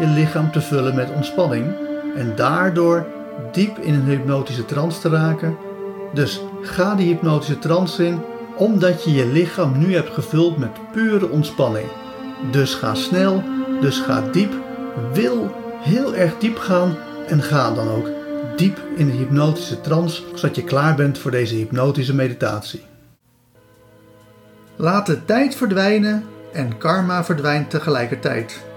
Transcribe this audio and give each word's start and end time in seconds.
je 0.00 0.06
lichaam 0.06 0.52
te 0.52 0.60
vullen 0.60 0.94
met 0.94 1.10
ontspanning. 1.14 1.66
En 2.16 2.32
daardoor 2.36 3.06
diep 3.52 3.78
in 3.78 3.94
een 3.94 4.04
hypnotische 4.04 4.64
trance 4.64 5.00
te 5.00 5.08
raken. 5.08 5.56
Dus 6.14 6.40
ga 6.62 6.94
die 6.94 7.06
hypnotische 7.06 7.58
trance 7.58 8.06
in, 8.06 8.20
omdat 8.56 9.04
je 9.04 9.12
je 9.12 9.26
lichaam 9.26 9.78
nu 9.78 9.94
hebt 9.94 10.14
gevuld 10.14 10.58
met 10.58 10.92
pure 10.92 11.28
ontspanning. 11.28 11.86
Dus 12.50 12.74
ga 12.74 12.94
snel, 12.94 13.42
dus 13.80 13.98
ga 13.98 14.22
diep. 14.32 14.52
Wil 15.12 15.54
heel 15.80 16.14
erg 16.14 16.38
diep 16.38 16.58
gaan 16.58 16.96
en 17.26 17.42
ga 17.42 17.70
dan 17.74 17.88
ook 17.88 18.08
diep 18.56 18.78
in 18.96 19.06
de 19.06 19.12
hypnotische 19.12 19.80
trance, 19.80 20.22
zodat 20.34 20.56
je 20.56 20.64
klaar 20.64 20.94
bent 20.94 21.18
voor 21.18 21.30
deze 21.30 21.54
hypnotische 21.54 22.14
meditatie. 22.14 22.82
Laat 24.76 25.06
de 25.06 25.24
tijd 25.24 25.54
verdwijnen 25.54 26.24
en 26.52 26.78
karma 26.78 27.24
verdwijnt 27.24 27.70
tegelijkertijd. 27.70 28.69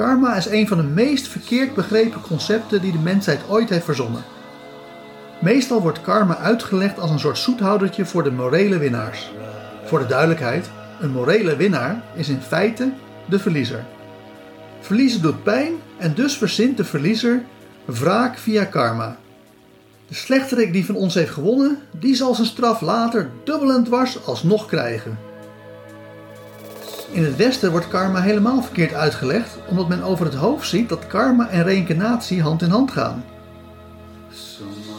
Karma 0.00 0.36
is 0.36 0.46
een 0.46 0.68
van 0.68 0.76
de 0.76 0.82
meest 0.82 1.28
verkeerd 1.28 1.74
begrepen 1.74 2.20
concepten 2.20 2.80
die 2.80 2.92
de 2.92 2.98
mensheid 2.98 3.40
ooit 3.48 3.68
heeft 3.68 3.84
verzonnen. 3.84 4.24
Meestal 5.40 5.82
wordt 5.82 6.00
karma 6.00 6.36
uitgelegd 6.36 6.98
als 6.98 7.10
een 7.10 7.18
soort 7.18 7.38
zoethoudertje 7.38 8.06
voor 8.06 8.22
de 8.22 8.30
morele 8.30 8.78
winnaars. 8.78 9.32
Voor 9.84 9.98
de 9.98 10.06
duidelijkheid, 10.06 10.70
een 11.00 11.10
morele 11.10 11.56
winnaar 11.56 12.02
is 12.14 12.28
in 12.28 12.40
feite 12.40 12.92
de 13.28 13.38
verliezer. 13.38 13.84
Verliezen 14.80 15.22
doet 15.22 15.42
pijn 15.42 15.72
en 15.96 16.14
dus 16.14 16.36
verzint 16.36 16.76
de 16.76 16.84
verliezer 16.84 17.42
wraak 17.84 18.38
via 18.38 18.64
karma. 18.64 19.16
De 20.08 20.14
slechterik 20.14 20.72
die 20.72 20.86
van 20.86 20.94
ons 20.94 21.14
heeft 21.14 21.30
gewonnen, 21.30 21.78
die 21.90 22.14
zal 22.14 22.34
zijn 22.34 22.46
straf 22.46 22.80
later 22.80 23.30
dubbel 23.44 23.72
en 23.72 23.84
dwars 23.84 24.26
alsnog 24.26 24.66
krijgen. 24.66 25.29
In 27.12 27.24
het 27.24 27.36
Westen 27.36 27.70
wordt 27.70 27.88
karma 27.88 28.20
helemaal 28.20 28.62
verkeerd 28.62 28.94
uitgelegd, 28.94 29.56
omdat 29.66 29.88
men 29.88 30.02
over 30.02 30.24
het 30.24 30.34
hoofd 30.34 30.68
ziet 30.68 30.88
dat 30.88 31.06
karma 31.06 31.48
en 31.48 31.62
reïncarnatie 31.62 32.42
hand 32.42 32.62
in 32.62 32.70
hand 32.70 32.90
gaan. 32.90 33.24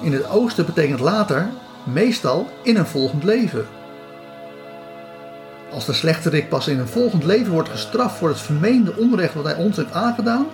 In 0.00 0.12
het 0.12 0.28
Oosten 0.28 0.66
betekent 0.66 1.00
later 1.00 1.48
meestal 1.84 2.48
in 2.62 2.76
een 2.76 2.86
volgend 2.86 3.24
leven. 3.24 3.66
Als 5.72 5.86
de 5.86 5.92
slechterik 5.92 6.48
pas 6.48 6.68
in 6.68 6.78
een 6.78 6.88
volgend 6.88 7.24
leven 7.24 7.52
wordt 7.52 7.68
gestraft 7.68 8.16
voor 8.16 8.28
het 8.28 8.40
vermeende 8.40 8.96
onrecht 8.96 9.34
wat 9.34 9.44
hij 9.44 9.56
ons 9.56 9.76
heeft 9.76 9.92
aangedaan, 9.92 10.46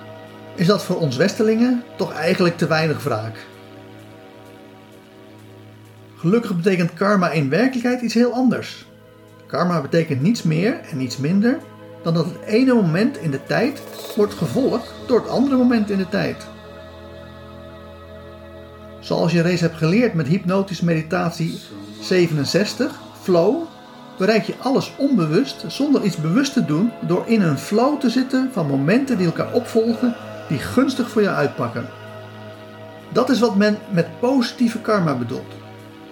is 0.55 0.67
dat 0.67 0.85
voor 0.85 0.97
ons 0.97 1.17
Westelingen 1.17 1.83
toch 1.97 2.13
eigenlijk 2.13 2.57
te 2.57 2.67
weinig 2.67 3.03
wraak. 3.03 3.47
Gelukkig 6.17 6.57
betekent 6.57 6.95
karma 6.95 7.31
in 7.31 7.49
werkelijkheid 7.49 8.01
iets 8.01 8.15
heel 8.15 8.33
anders. 8.33 8.87
Karma 9.49 9.81
betekent 9.81 10.21
niets 10.21 10.43
meer 10.43 10.81
en 10.91 10.97
niets 10.97 11.17
minder 11.17 11.59
dan 12.03 12.15
dat 12.15 12.25
het 12.25 12.41
ene 12.45 12.75
moment 12.75 13.17
in 13.17 13.31
de 13.31 13.45
tijd 13.45 13.83
wordt 14.17 14.35
gevolgd 14.35 14.95
door 15.07 15.21
het 15.21 15.29
andere 15.29 15.57
moment 15.57 15.91
in 15.91 15.99
de 15.99 16.09
tijd. 16.09 16.47
Zoals 19.01 19.33
je 19.33 19.43
reeds 19.43 19.61
hebt 19.61 19.77
geleerd 19.77 20.15
met 20.15 20.27
hypnotische 20.27 20.85
meditatie 20.85 21.61
67, 22.01 23.01
flow, 23.23 23.63
bereik 24.19 24.43
je 24.43 24.55
alles 24.59 24.93
onbewust 24.97 25.65
zonder 25.67 26.05
iets 26.05 26.17
bewust 26.17 26.53
te 26.53 26.65
doen 26.65 26.93
door 27.07 27.25
in 27.27 27.43
een 27.43 27.59
flow 27.59 28.01
te 28.01 28.11
zitten 28.11 28.51
van 28.53 28.67
momenten 28.67 29.17
die 29.17 29.27
elkaar 29.27 29.53
opvolgen 29.53 30.15
die 30.49 30.59
gunstig 30.59 31.11
voor 31.11 31.23
je 31.23 31.31
uitpakken. 31.31 31.89
Dat 33.13 33.31
is 33.31 33.41
wat 33.41 33.57
men 33.57 33.79
met 33.91 34.21
positieve 34.21 34.81
karma 34.81 35.15
bedoelt. 35.15 35.58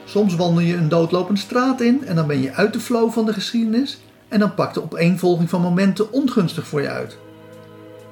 Soms 0.07 0.35
wandel 0.35 0.61
je 0.61 0.77
een 0.77 0.89
doodlopende 0.89 1.41
straat 1.41 1.81
in 1.81 2.07
en 2.07 2.17
dan 2.17 2.27
ben 2.27 2.41
je 2.41 2.55
uit 2.55 2.73
de 2.73 2.81
flow 2.81 3.11
van 3.11 3.27
de 3.27 3.33
geschiedenis 3.33 3.99
en 4.29 4.39
dan 4.39 4.55
pakt 4.55 4.75
de 4.75 4.83
opeenvolging 4.83 5.51
van 5.51 5.61
momenten 5.61 6.13
ongunstig 6.13 6.67
voor 6.67 6.81
je 6.81 6.89
uit. 6.89 7.19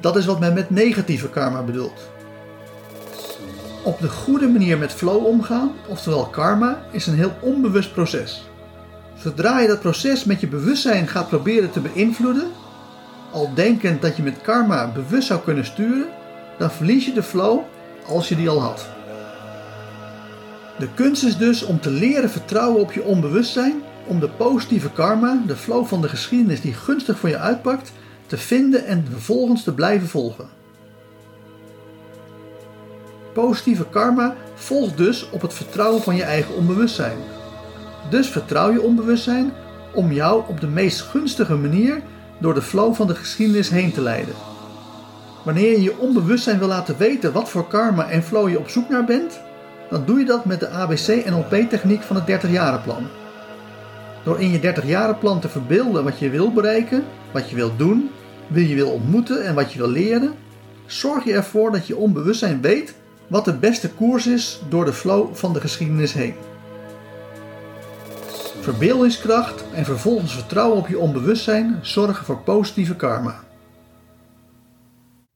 Dat 0.01 0.17
is 0.17 0.27
wat 0.27 0.41
men 0.41 0.55
met 0.55 0.71
negatieve 0.71 1.29
karma 1.29 1.63
bedoelt. 1.63 2.11
Op 3.85 4.01
de 4.01 4.09
goede 4.09 4.49
manier 4.49 4.79
met 4.79 4.93
flow 4.93 5.27
omgaan, 5.27 5.73
oftewel 5.89 6.27
karma, 6.27 6.83
is 6.91 7.07
een 7.07 7.15
heel 7.15 7.33
onbewust 7.41 7.93
proces. 7.93 8.49
Zodra 9.19 9.61
je 9.61 9.69
dat 9.69 9.81
proces 9.81 10.25
met 10.25 10.41
je 10.41 10.47
bewustzijn 10.47 11.09
gaat 11.09 11.29
proberen 11.29 11.71
te 11.71 11.81
beïnvloeden, 11.81 12.51
al 13.33 13.55
denkend 13.55 14.03
dat 14.03 14.17
je 14.17 14.23
met 14.23 14.41
karma 14.43 14.93
bewust 14.93 15.27
zou 15.27 15.41
kunnen 15.41 15.65
sturen, 15.65 16.07
dan 16.59 16.71
verlies 16.71 17.07
je 17.07 17.13
de 17.13 17.23
flow 17.23 17.61
als 18.07 18.29
je 18.29 18.37
die 18.37 18.49
al 18.49 18.61
had. 18.61 18.94
De 20.79 20.89
kunst 20.95 21.25
is 21.25 21.37
dus 21.37 21.63
om 21.63 21.81
te 21.81 21.91
leren 21.91 22.31
vertrouwen 22.31 22.81
op 22.81 22.93
je 22.93 23.03
onbewustzijn, 23.03 23.83
om 24.07 24.21
de 24.21 24.29
positieve 24.29 24.91
karma, 24.91 25.43
de 25.47 25.57
flow 25.57 25.87
van 25.87 26.01
de 26.01 26.09
geschiedenis 26.09 26.61
die 26.61 26.75
gunstig 26.75 27.19
voor 27.19 27.29
je 27.29 27.39
uitpakt, 27.39 27.93
te 28.27 28.37
vinden 28.37 28.87
en 28.87 29.07
vervolgens 29.11 29.63
te 29.63 29.75
blijven 29.75 30.09
volgen. 30.09 30.49
Positieve 33.33 33.87
karma 33.91 34.35
volgt 34.55 34.97
dus 34.97 35.31
op 35.31 35.43
het 35.43 35.55
vertrouwen 35.55 36.03
van 36.03 36.17
je 36.17 36.23
eigen 36.23 36.55
onbewustzijn. 36.55 37.19
Dus 38.11 38.29
vertrouw 38.29 38.73
je 38.73 38.83
onbewustzijn 38.83 39.53
om 39.95 40.13
jou 40.13 40.43
op 40.49 40.61
de 40.61 40.67
meest 40.67 41.01
gunstige 41.01 41.55
manier 41.55 42.03
door 42.41 42.55
de 42.55 42.63
flow 42.63 42.95
van 42.95 43.07
de 43.07 43.15
geschiedenis 43.15 43.69
heen 43.69 43.93
te 43.93 44.01
leiden. 44.01 44.35
Wanneer 45.43 45.71
je 45.71 45.83
je 45.83 45.99
onbewustzijn 45.99 46.59
wil 46.59 46.69
laten 46.69 46.97
weten 46.99 47.33
wat 47.33 47.49
voor 47.49 47.67
karma 47.67 48.09
en 48.09 48.23
flow 48.23 48.49
je 48.49 48.59
op 48.59 48.69
zoek 48.69 48.89
naar 48.89 49.05
bent, 49.05 49.41
dan 49.91 50.05
doe 50.05 50.19
je 50.19 50.25
dat 50.25 50.45
met 50.45 50.61
de 50.61 50.69
ABC-NLP-techniek 50.69 52.03
van 52.03 52.17
het 52.17 52.45
30-jarenplan. 52.45 53.07
Door 54.25 54.41
in 54.41 54.51
je 54.51 54.59
30-jarenplan 54.59 55.41
te 55.41 55.49
verbeelden 55.49 56.05
wat 56.05 56.19
je 56.19 56.31
wil 56.31 56.53
bereiken, 56.53 57.05
wat 57.33 57.51
je 57.51 57.57
wilt 57.57 57.79
doen, 57.79 58.11
wie 58.47 58.69
je 58.69 58.75
wil 58.75 58.91
ontmoeten 58.91 59.45
en 59.45 59.55
wat 59.55 59.73
je 59.73 59.79
wil 59.79 59.91
leren, 59.91 60.35
zorg 60.87 61.25
je 61.25 61.33
ervoor 61.33 61.73
dat 61.73 61.87
je 61.87 61.97
onbewustzijn 61.97 62.61
weet 62.61 62.95
wat 63.27 63.45
de 63.45 63.57
beste 63.57 63.91
koers 63.91 64.27
is 64.27 64.63
door 64.69 64.85
de 64.85 64.93
flow 64.93 65.35
van 65.35 65.53
de 65.53 65.61
geschiedenis 65.61 66.13
heen. 66.13 66.35
Verbeeldingskracht 68.61 69.65
en 69.75 69.85
vervolgens 69.85 70.35
vertrouwen 70.35 70.79
op 70.79 70.89
je 70.89 70.99
onbewustzijn 70.99 71.79
zorgen 71.83 72.25
voor 72.25 72.39
positieve 72.39 72.97
karma. 72.97 73.43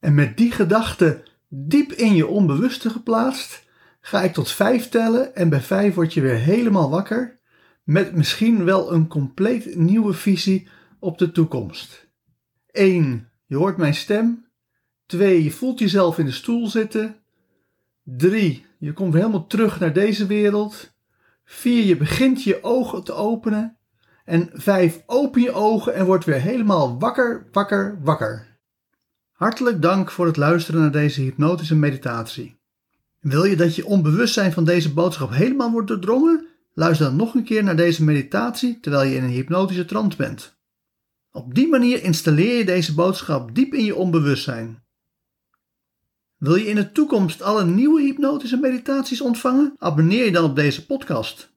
En 0.00 0.14
met 0.14 0.36
die 0.36 0.52
gedachte 0.52 1.22
diep 1.48 1.92
in 1.92 2.14
je 2.14 2.26
onbewuste 2.26 2.90
geplaatst, 2.90 3.66
ga 4.08 4.22
ik 4.22 4.32
tot 4.32 4.50
vijf 4.50 4.88
tellen 4.88 5.34
en 5.34 5.48
bij 5.48 5.60
vijf 5.60 5.94
word 5.94 6.14
je 6.14 6.20
weer 6.20 6.38
helemaal 6.38 6.90
wakker 6.90 7.38
met 7.84 8.14
misschien 8.14 8.64
wel 8.64 8.92
een 8.92 9.08
compleet 9.08 9.76
nieuwe 9.76 10.12
visie 10.12 10.68
op 10.98 11.18
de 11.18 11.32
toekomst. 11.32 12.06
1. 12.70 13.28
Je 13.46 13.56
hoort 13.56 13.76
mijn 13.76 13.94
stem. 13.94 14.46
2. 15.06 15.44
Je 15.44 15.50
voelt 15.50 15.78
jezelf 15.78 16.18
in 16.18 16.24
de 16.24 16.32
stoel 16.32 16.68
zitten. 16.68 17.16
3. 18.04 18.66
Je 18.78 18.92
komt 18.92 19.14
helemaal 19.14 19.46
terug 19.46 19.80
naar 19.80 19.92
deze 19.92 20.26
wereld. 20.26 20.94
4. 21.44 21.84
Je 21.84 21.96
begint 21.96 22.42
je 22.42 22.62
ogen 22.62 23.04
te 23.04 23.12
openen. 23.12 23.76
En 24.24 24.50
5. 24.52 25.02
Open 25.06 25.42
je 25.42 25.52
ogen 25.52 25.94
en 25.94 26.06
word 26.06 26.24
weer 26.24 26.40
helemaal 26.40 26.98
wakker, 26.98 27.48
wakker, 27.52 27.98
wakker. 28.02 28.58
Hartelijk 29.32 29.82
dank 29.82 30.10
voor 30.10 30.26
het 30.26 30.36
luisteren 30.36 30.80
naar 30.80 30.92
deze 30.92 31.20
hypnotische 31.20 31.76
meditatie. 31.76 32.57
Wil 33.20 33.44
je 33.44 33.56
dat 33.56 33.74
je 33.74 33.86
onbewustzijn 33.86 34.52
van 34.52 34.64
deze 34.64 34.92
boodschap 34.92 35.30
helemaal 35.30 35.70
wordt 35.70 35.88
doordrongen? 35.88 36.46
Luister 36.74 37.06
dan 37.06 37.16
nog 37.16 37.34
een 37.34 37.44
keer 37.44 37.64
naar 37.64 37.76
deze 37.76 38.04
meditatie 38.04 38.80
terwijl 38.80 39.10
je 39.10 39.16
in 39.16 39.24
een 39.24 39.30
hypnotische 39.30 39.84
trance 39.84 40.16
bent. 40.16 40.56
Op 41.32 41.54
die 41.54 41.68
manier 41.68 42.02
installeer 42.02 42.58
je 42.58 42.64
deze 42.64 42.94
boodschap 42.94 43.54
diep 43.54 43.74
in 43.74 43.84
je 43.84 43.94
onbewustzijn. 43.94 44.82
Wil 46.36 46.54
je 46.54 46.66
in 46.66 46.74
de 46.74 46.92
toekomst 46.92 47.42
alle 47.42 47.64
nieuwe 47.64 48.02
hypnotische 48.02 48.56
meditaties 48.56 49.20
ontvangen? 49.20 49.74
Abonneer 49.78 50.24
je 50.24 50.32
dan 50.32 50.44
op 50.44 50.56
deze 50.56 50.86
podcast. 50.86 51.56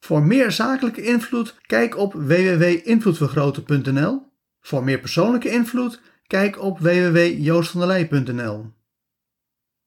Voor 0.00 0.22
meer 0.22 0.52
zakelijke 0.52 1.02
invloed, 1.02 1.54
kijk 1.66 1.96
op 1.96 2.12
www.invloedvergroten.nl. 2.12 4.22
Voor 4.60 4.84
meer 4.84 5.00
persoonlijke 5.00 5.50
invloed, 5.50 6.00
kijk 6.26 6.62
op 6.62 6.78
www.joostvandelij.nl. 6.78 8.75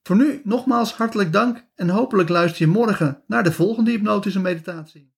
Voor 0.04 0.16
nu 0.16 0.42
nogmaals 0.44 0.94
hartelijk 0.94 1.34
dank 1.34 1.68
en 1.76 1.90
hopelijk 1.90 2.30
luister 2.30 2.62
je 2.62 2.72
morgen 2.72 3.24
naar 3.28 3.44
de 3.44 3.52
volgende 3.52 3.92
hypnotische 3.92 4.40
meditatie. 4.40 5.14